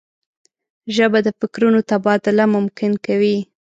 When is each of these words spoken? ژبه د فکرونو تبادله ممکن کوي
ژبه 0.95 1.19
د 1.23 1.27
فکرونو 1.39 1.79
تبادله 1.91 2.45
ممکن 2.55 2.91
کوي 3.05 3.37